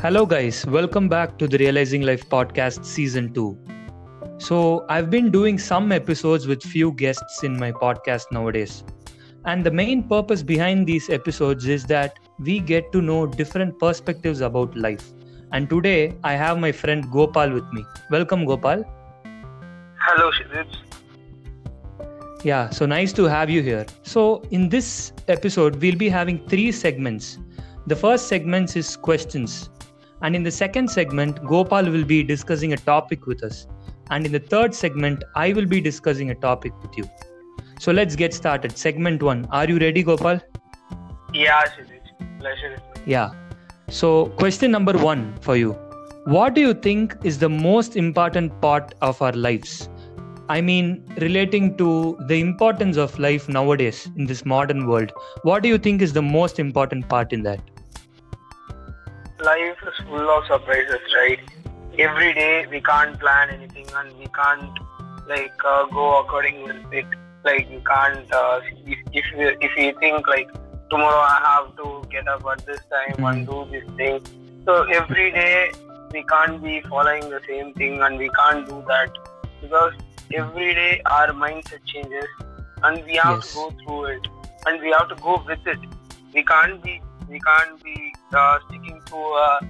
[0.00, 0.64] Hello, guys.
[0.64, 3.58] Welcome back to the Realizing Life podcast season 2.
[4.38, 8.84] So, I've been doing some episodes with few guests in my podcast nowadays.
[9.44, 14.40] And the main purpose behind these episodes is that we get to know different perspectives
[14.40, 15.04] about life.
[15.50, 17.84] And today, I have my friend Gopal with me.
[18.08, 18.84] Welcome, Gopal.
[20.06, 20.76] Hello, Shidit.
[22.44, 23.84] Yeah, so nice to have you here.
[24.04, 27.38] So, in this episode, we'll be having three segments.
[27.88, 29.70] The first segment is questions,
[30.22, 33.66] and in the second segment, Gopal will be discussing a topic with us.
[34.10, 37.04] And in the third segment, I will be discussing a topic with you.
[37.78, 38.76] So, let's get started.
[38.76, 39.46] Segment one.
[39.52, 40.40] Are you ready, Gopal?
[41.32, 42.40] Yeah, Shidit.
[42.40, 42.82] Pleasure.
[43.06, 43.30] Yeah.
[43.88, 45.72] So, question number one for you
[46.24, 49.88] What do you think is the most important part of our lives?
[50.50, 55.68] I mean, relating to the importance of life nowadays in this modern world, what do
[55.68, 57.60] you think is the most important part in that?
[59.44, 61.38] Life is full of surprises, right?
[61.98, 64.78] Every day we can't plan anything and we can't
[65.28, 67.06] like uh, go according with it.
[67.44, 70.48] Like we can't uh, if if we, if we think like
[70.90, 74.20] tomorrow I have to get up at this time and do this thing.
[74.64, 75.70] So every day
[76.12, 79.10] we can't be following the same thing and we can't do that
[79.62, 79.92] because
[80.34, 82.26] every day our mindset changes
[82.82, 83.48] and we have Yes.
[83.50, 84.26] to go through it
[84.66, 85.78] and we have to go with it.
[86.34, 89.60] We can't be we can't be uh, sticking to a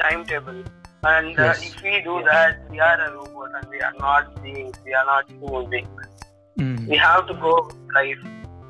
[0.00, 0.62] timetable.
[1.04, 1.62] And uh, Yes.
[1.68, 4.76] if we do that, we are a robot and we are not beings.
[4.84, 5.88] We are not human beings.
[6.58, 6.86] Mm.
[6.88, 8.18] We have to go life.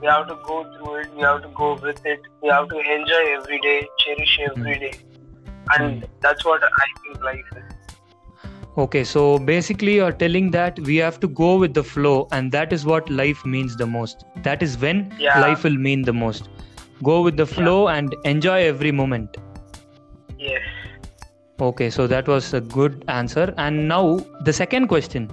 [0.01, 1.15] We have to go through it.
[1.15, 2.21] We have to go with it.
[2.43, 4.93] We have to enjoy every day, cherish every day,
[5.77, 7.63] and that's what I think life is.
[8.79, 12.73] Okay, so basically, you're telling that we have to go with the flow, and that
[12.73, 14.25] is what life means the most.
[14.43, 15.39] That is when Yeah.
[15.41, 16.49] life will mean the most.
[17.03, 19.37] Go with the flow and enjoy every moment.
[20.39, 20.63] Yes.
[21.61, 23.53] Okay, so that was a good answer.
[23.57, 25.31] And now, the second question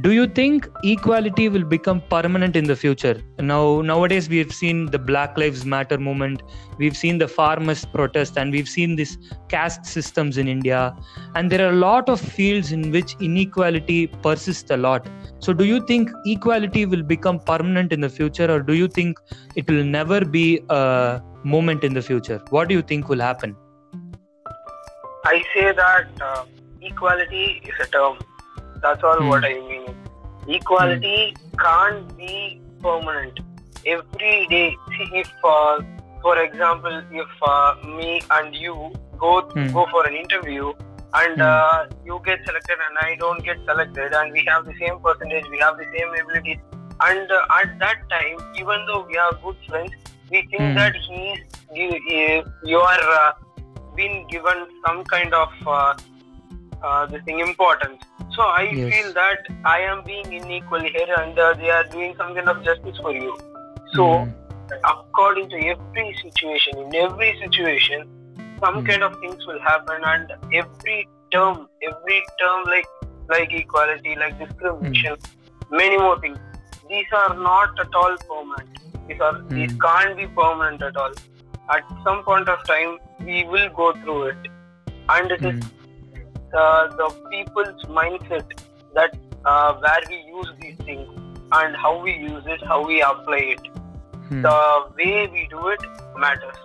[0.00, 3.22] Do you think equality will become permanent in the future?
[3.38, 6.42] Now, nowadays, we've seen the Black Lives Matter movement,
[6.78, 9.16] we've seen the farmers' protest, and we've seen these
[9.48, 10.96] caste systems in India.
[11.36, 15.06] And there are a lot of fields in which inequality persists a lot.
[15.38, 19.20] So, do you think equality will become permanent in the future, or do you think
[19.54, 22.42] it will never be a moment in the future?
[22.50, 23.54] What do you think will happen?
[25.24, 26.44] I say that uh,
[26.82, 28.18] equality is a term.
[28.82, 29.28] That's all Hmm.
[29.28, 29.83] what I mean.
[30.48, 33.40] Equality can't be permanent.
[33.86, 35.80] Every day, see if, uh,
[36.22, 39.72] for example, if uh, me and you go Hmm.
[39.72, 40.72] go for an interview
[41.14, 41.40] and Hmm.
[41.40, 45.44] uh, you get selected and I don't get selected, and we have the same percentage,
[45.50, 46.58] we have the same abilities,
[47.08, 49.92] and uh, at that time, even though we are good friends,
[50.30, 50.74] we think Hmm.
[50.74, 51.38] that he's
[51.74, 53.32] you, you- you are uh,
[53.96, 55.94] been given some kind of uh,
[56.82, 58.02] uh, this thing importance.
[58.34, 58.92] So I Yes.
[58.92, 62.62] feel that I am being unequal here, and uh, they are doing some kind of
[62.64, 63.36] justice for you.
[63.94, 64.30] So Hmm.
[64.84, 68.04] according to every situation, in every situation,
[68.64, 68.86] some Hmm.
[68.88, 72.86] kind of things will happen, and every term, every term like
[73.28, 75.16] like equality, like discrimination,
[75.70, 76.38] many more things.
[76.88, 78.68] These are not at all permanent.
[79.08, 79.78] These are these Hmm.
[79.86, 81.14] can't be permanent at all.
[81.70, 84.36] At some point of time, we will go through it,
[85.08, 85.68] and it is Hmm.
[86.54, 88.44] Uh, the people's mindset
[88.94, 91.08] that uh, where we use these things
[91.52, 93.66] and how we use it, how we apply it.
[94.28, 94.42] Hmm.
[94.42, 95.80] The way we do it
[96.16, 96.56] matters.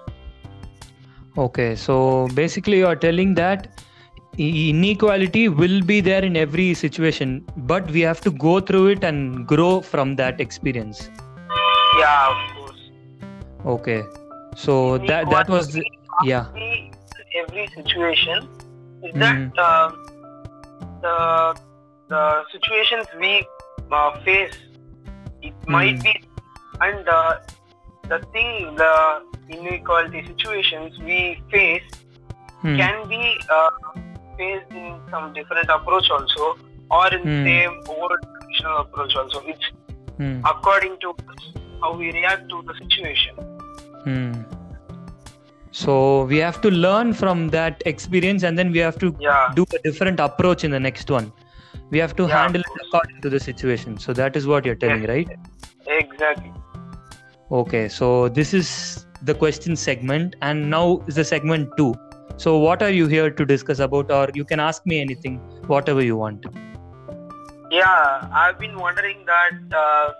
[1.37, 3.81] Okay, so basically, you're telling that
[4.37, 9.45] inequality will be there in every situation, but we have to go through it and
[9.47, 11.09] grow from that experience.
[11.97, 12.89] Yeah, of course.
[13.65, 14.03] Okay,
[14.55, 15.83] so that that was the,
[16.23, 16.47] yeah.
[17.35, 18.47] Every situation
[19.03, 19.19] is Mhm.
[19.19, 19.91] that uh,
[21.01, 21.55] the
[22.09, 23.45] the situations we
[23.91, 24.57] uh, face,
[25.41, 26.03] it might Mhm.
[26.03, 26.13] be,
[26.81, 27.35] and uh,
[28.09, 28.93] the thing, the
[29.49, 31.19] inequality situations we
[31.51, 31.83] face
[32.61, 32.75] Hmm.
[32.75, 33.69] can be uh,
[34.37, 36.55] faced in some different approach also
[36.91, 37.43] or in Hmm.
[37.45, 39.67] same old traditional approach also it's
[40.17, 40.41] Hmm.
[40.51, 41.13] according to
[41.81, 43.35] how we react to the situation
[44.03, 44.33] Hmm.
[45.71, 49.65] So we have to learn from that experience, and then we have to yeah do
[49.73, 51.31] a different approach in the next one.
[51.91, 53.97] We have to Yeah, handle it according to the situation.
[53.97, 55.07] So that is what you're telling, Yes.
[55.07, 55.29] right?
[55.87, 56.51] exactly
[57.51, 61.93] Okay, so this is the question segment, and now is the segment two.
[62.37, 66.01] So, what are you here to discuss about, or you can ask me anything, whatever
[66.03, 66.45] you want.
[67.71, 70.11] yeah i've been wondering that uh,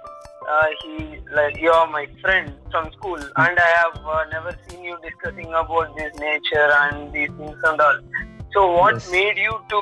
[0.47, 4.83] uh, he like you are my friend from school, and I have uh, never seen
[4.83, 8.00] you discussing about this nature and these things and all.
[8.53, 9.12] So, what Yes.
[9.12, 9.81] made you to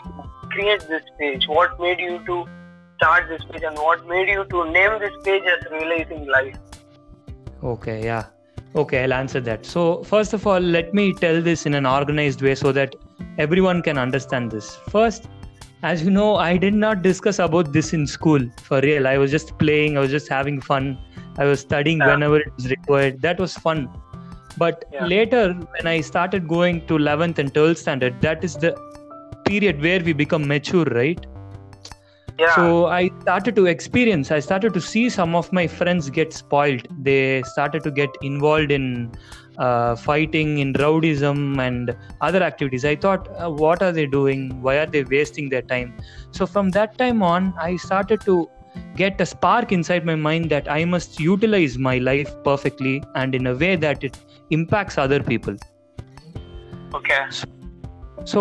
[0.52, 1.48] create this page?
[1.48, 2.46] What made you to
[2.98, 6.58] start this page, and what made you to name this page as Realizing Life?
[7.64, 8.26] Okay, yeah.
[8.76, 9.66] Okay, I'll answer that.
[9.66, 12.96] So, first of all, let me tell this in an organized way so that
[13.38, 14.76] everyone can understand this.
[14.90, 15.28] First,
[15.84, 19.08] as you know, I did not discuss about this in school for real.
[19.08, 20.98] I was just playing, I was just having fun.
[21.38, 22.14] I was studying Yeah.
[22.14, 23.22] whenever it was required.
[23.22, 23.88] That was fun.
[24.58, 25.06] But Yeah.
[25.06, 28.76] later, when I started going to 11th and 12th standard, that is the
[29.46, 31.26] period where we become mature, right?
[32.40, 32.56] Yeah.
[32.56, 36.88] So I started to experience, I started to see some of my friends get spoiled.
[37.02, 39.12] They started to get involved in
[39.58, 42.86] uh, fighting, in rowdyism, and other activities.
[42.86, 44.62] I thought, uh, what are they doing?
[44.62, 45.98] Why are they wasting their time?
[46.32, 48.48] So from that time on, I started to
[48.96, 53.48] get a spark inside my mind that I must utilize my life perfectly and in
[53.48, 54.18] a way that it
[54.52, 55.56] impacts other people.
[56.94, 57.26] okay.
[57.32, 57.57] So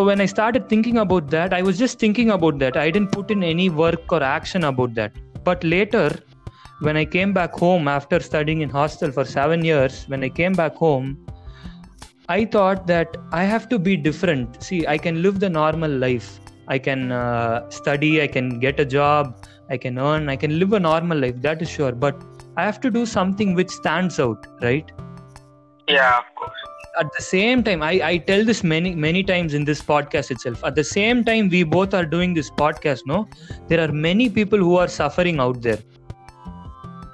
[0.04, 2.76] when I started thinking about that, I was just thinking about that.
[2.76, 5.12] I didn't put in any work or action about that.
[5.44, 6.10] But later,
[6.80, 10.52] when I came back home after studying in hostel for seven years, when I came
[10.52, 11.26] back home,
[12.28, 14.62] I thought that I have to be different.
[14.62, 16.40] See, I can live the normal life.
[16.68, 20.72] I can uh, study, I can get a job, I can earn, I can live
[20.72, 21.92] a normal life, that is sure.
[21.92, 22.20] But
[22.56, 24.90] I have to do something which stands out, right?
[25.86, 26.65] Yeah, of course.
[26.98, 30.64] At the same time I, I tell this many many times in this podcast itself.
[30.64, 33.28] At the same time we both are doing this podcast no?
[33.68, 35.78] There are many people who are suffering out there.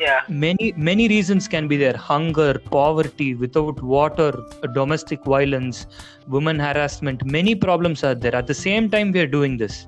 [0.00, 0.22] Yeah.
[0.28, 1.96] many many reasons can be there.
[1.96, 4.32] Hunger poverty without water
[4.74, 5.86] domestic violence
[6.26, 8.34] women harassment many problems are there.
[8.34, 9.86] At the same time we are doing this.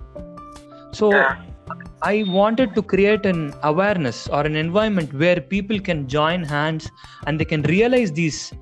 [0.93, 1.43] So Yeah.
[2.03, 6.91] I wanted to create an awareness or an environment where people can join hands
[7.27, 8.53] and they can realize these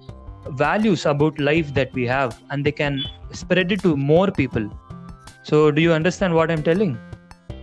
[0.50, 3.02] values about life that we have and they can
[3.32, 4.70] spread it to more people.
[5.42, 6.98] So, do you understand what I'm telling?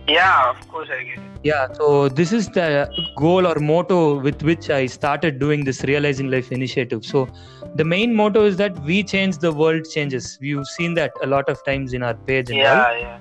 [0.08, 1.30] Yeah, of course I get it.
[1.42, 6.30] Yeah, so this is the goal or motto with which I started doing this Realizing
[6.30, 7.04] Life initiative.
[7.04, 7.28] So,
[7.76, 10.38] the main motto is that we change, the world changes.
[10.40, 13.20] We've seen that a lot of times in our page and all Yeah,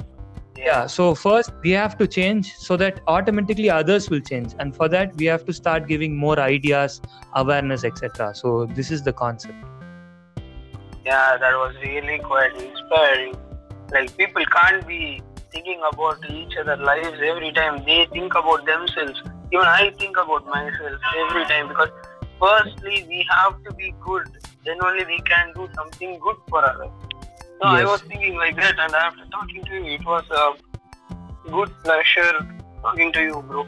[0.65, 0.85] yeah.
[0.87, 5.15] so first we have to change so that automatically others will change and for that
[5.15, 7.01] we have to start giving more ideas
[7.35, 9.69] awareness etc so this is the concept
[11.05, 13.35] Yeah, that was really quite inspiring.
[13.91, 15.21] Like people can't be
[15.51, 17.83] thinking about each other's lives every time.
[17.85, 19.19] They think about themselves.
[19.51, 21.89] Even I think about myself every time because
[22.39, 24.27] firstly we have to be good.
[24.65, 26.91] Then only we can do something good for others.
[27.61, 31.71] So I was thinking like that, and after talking to you, it was a good
[31.83, 32.33] pleasure
[32.81, 33.67] talking to you, bro.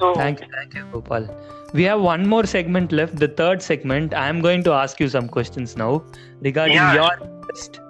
[0.00, 1.28] So thank you thank you gopal.
[1.74, 4.14] We have one more segment left the third segment.
[4.14, 6.04] I am going to ask you some questions now
[6.40, 6.94] regarding Yeah.
[6.94, 7.80] your interest.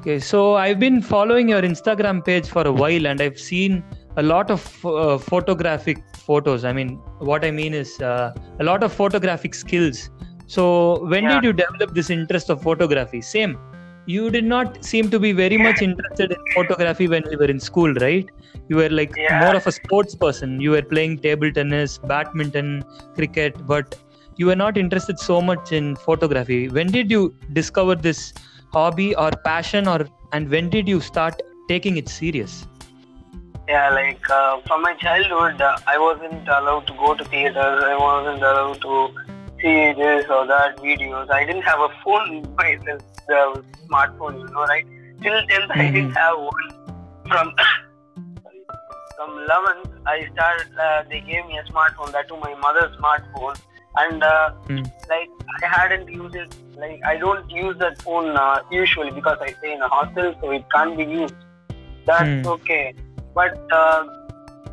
[0.00, 3.82] Okay so i've been following your instagram page for a while and i've seen
[4.16, 5.98] a lot of uh, photographic
[6.28, 6.64] photos.
[6.64, 6.94] I mean
[7.30, 10.08] what i mean is uh, a lot of photographic skills.
[10.46, 11.34] So when Yeah.
[11.34, 13.20] did you develop this interest of photography?
[13.20, 13.58] Same
[14.06, 17.60] you did not seem to be very much interested in photography when you were in
[17.60, 18.30] school right
[18.68, 19.38] you were like Yeah.
[19.40, 22.82] more of a sports person you were playing table tennis badminton
[23.14, 23.96] cricket but
[24.36, 28.32] you were not interested so much in photography when did you discover this
[28.72, 30.00] hobby or passion or
[30.32, 32.66] and when did you start taking it serious
[33.68, 37.84] Yeah, like uh, from my childhood, uh, I wasn't allowed to go to theaters.
[37.90, 38.94] I wasn't allowed to
[39.62, 41.30] see this or that videos.
[41.30, 44.86] I didn't have a phone myself, the smartphone, you know, right?
[45.22, 46.68] Till 10th, I didn't have one.
[47.28, 47.52] From
[48.42, 48.60] sorry,
[49.16, 50.78] from 11th, I started.
[50.78, 53.60] Uh, they gave me a smartphone, that to my mother's smartphone,
[53.96, 54.82] and uh, Hmm.
[55.08, 55.28] like
[55.62, 56.54] I hadn't used it.
[56.76, 60.50] Like I don't use that phone uh, usually because I stay in a hostel, so
[60.50, 61.34] it can't be used.
[62.06, 62.46] That's Hmm.
[62.56, 62.94] okay.
[63.34, 64.04] But uh,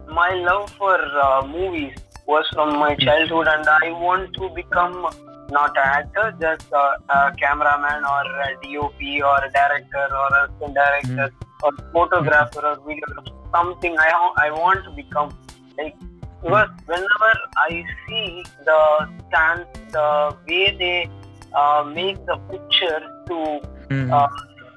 [0.08, 1.94] my love for uh, movies
[2.28, 5.08] was from my childhood, and I want to become
[5.50, 10.44] not an actor, just uh, a cameraman or a DOP or a director or a
[10.46, 11.32] assistant director
[11.64, 13.34] or photographer or videographer.
[13.56, 14.10] Something I
[14.46, 15.30] I want to become
[15.78, 15.96] like
[16.44, 18.82] because whenever I see the
[19.30, 21.10] stance, the way they
[21.56, 24.12] uh, make the picture to Hmm.
[24.12, 24.28] uh,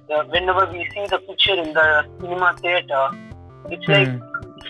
[0.09, 3.11] the, whenever we see the picture in the cinema theater,
[3.71, 4.21] it's like Hmm.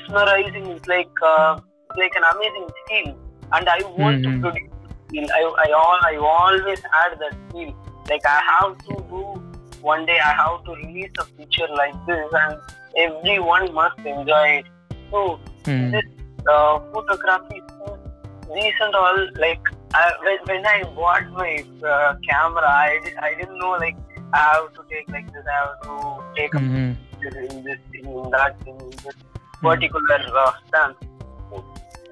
[0.08, 0.66] mesmerizing.
[0.76, 1.60] It's like uh,
[1.96, 3.18] like an amazing skill,
[3.52, 4.32] and I want Mhm.
[4.32, 4.70] to produce
[5.10, 5.26] feel.
[5.32, 7.72] I I, all, I always had that skill.
[8.08, 9.42] Like I have to do
[9.80, 10.18] one day.
[10.18, 12.58] I have to release a picture like this, and
[12.96, 14.66] everyone must enjoy it.
[15.10, 15.90] So Hmm.
[15.90, 16.04] this
[16.48, 17.62] uh, photography
[18.52, 19.60] and all like
[19.94, 23.96] I, when, when I bought my uh, camera, I, did, I didn't know like
[24.32, 26.96] I have to take like this, I have to take Mhm.
[27.22, 29.14] this in this thing, in that thing, in this
[29.62, 30.96] particular uh, stance.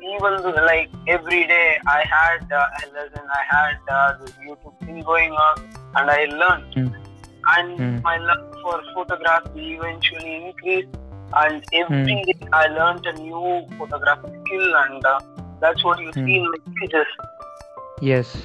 [0.03, 5.03] Even like every day I had uh, a lesson, I had uh, this YouTube thing
[5.03, 5.57] going on,
[5.97, 6.73] and I learned.
[6.77, 6.95] Mm.
[7.57, 8.03] And Mm.
[8.03, 10.89] my love for photography eventually increased,
[11.43, 12.25] and every Mm.
[12.27, 15.19] day I learned a new photographic skill, and uh,
[15.61, 16.25] that's what you Mm.
[16.27, 17.07] see in my pictures.
[18.01, 18.37] Yes.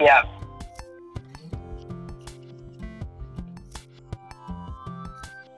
[0.00, 0.22] Yeah.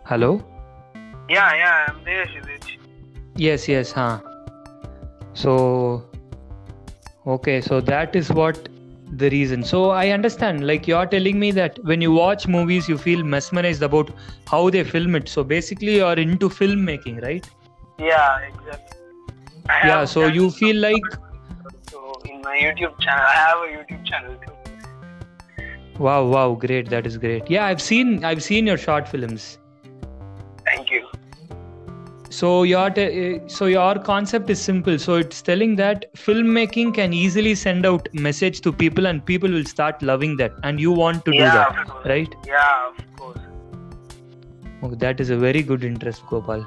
[0.05, 0.41] Hello.
[1.28, 2.78] Yeah, yeah, I'm there, Shivich.
[3.37, 4.21] Yes, yes, huh.
[5.35, 6.04] So,
[7.26, 8.68] okay, so that is what
[9.12, 9.62] the reason.
[9.64, 10.66] So I understand.
[10.66, 14.11] Like you're telling me that when you watch movies, you feel mesmerized about
[14.47, 15.28] how they film it.
[15.28, 17.49] So basically, you're into filmmaking, right?
[17.99, 18.99] Yeah, exactly.
[19.68, 20.04] I Yeah.
[20.04, 21.02] So you feel like,
[21.90, 24.52] So in my YouTube channel, I have a YouTube channel too.
[25.99, 26.88] wow, wow, great.
[26.90, 27.50] That is great.
[27.50, 29.59] Yeah, I've seen, I've seen your short films.
[32.30, 34.99] So your te- eh, so your concept is simple.
[34.99, 39.64] So it's telling that filmmaking can easily send out message to people, and people will
[39.64, 42.35] start loving that, and you want to do that, right?
[42.45, 43.38] Yeah, of course.
[44.83, 46.66] Oh, that is a very good interest, Gopal.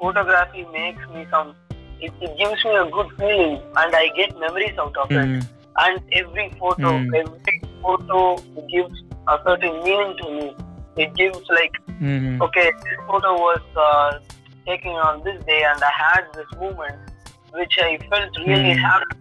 [0.00, 1.54] Photography makes me some.
[2.00, 5.16] It, it gives me a good feeling, and I get memories out of it.
[5.16, 5.46] Mm,
[5.80, 7.16] And every photo, Mm.
[7.18, 8.36] every photo
[8.70, 10.56] gives a certain meaning to me.
[10.96, 14.18] It gives like, mhm, okay, this photo was uh,
[14.68, 16.98] taken on this day, and I had this moment,
[17.60, 18.82] which I felt really Mm.
[18.86, 19.18] happy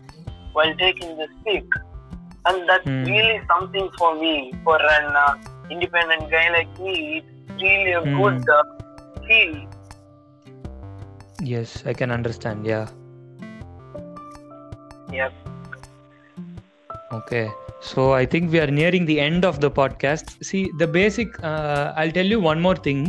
[0.54, 1.64] while taking this pic.
[2.50, 3.06] And that's Mm.
[3.06, 5.34] really something for me, for an uh,
[5.70, 6.96] independent guy like me.
[7.18, 8.16] It's really a Mm.
[8.22, 8.64] good uh,
[9.28, 9.56] feel.
[11.54, 12.66] Yes, I can understand.
[12.66, 12.88] Yeah.
[15.12, 15.34] Yep.
[17.14, 17.50] Okay.
[17.80, 20.32] So I think we are nearing the end of the podcast.
[20.44, 21.28] See, the basic.
[21.44, 23.04] Uh, I'll tell you one more thing.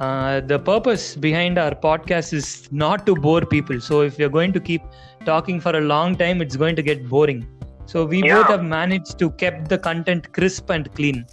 [0.00, 3.80] Uh, the purpose behind our podcast is not to bore people.
[3.80, 4.82] So if we're going to keep
[5.26, 7.46] talking for a long time, it's going to get boring.
[7.84, 8.36] So we Yeah.
[8.36, 11.26] both have managed to keep the content crisp and clean.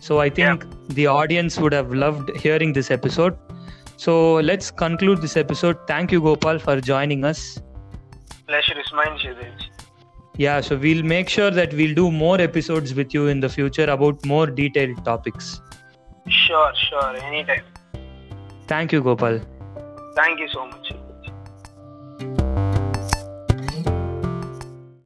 [0.00, 3.36] So I think the audience would have loved hearing this episode.
[3.96, 5.76] So let's conclude this episode.
[5.86, 7.60] Thank you, Gopal, for joining us.
[8.46, 9.66] Pleasure is mine, Shidej.
[10.36, 13.84] Yeah, so we'll make sure that we'll do more episodes with you in the future
[13.84, 15.60] about more detailed topics.
[16.28, 17.62] Sure, sure, anytime.
[18.70, 19.40] Thank you, Gopal.
[20.14, 20.92] Thank you so much.